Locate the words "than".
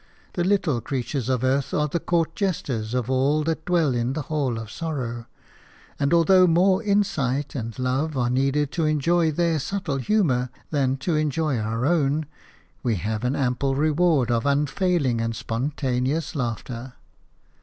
10.71-10.97